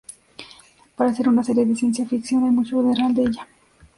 Para 0.95 1.13
ser 1.13 1.29
una 1.29 1.43
serie 1.43 1.63
de 1.63 1.75
ciencia 1.75 2.07
ficción, 2.07 2.43
hay 2.43 2.49
mucho 2.49 2.81
de 2.81 2.95
real 2.95 3.11
en 3.19 3.27
ella"". 3.27 3.47